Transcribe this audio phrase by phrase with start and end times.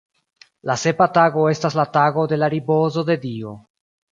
[0.69, 3.57] La sepa tago estas la tago de la ripozo de Dio.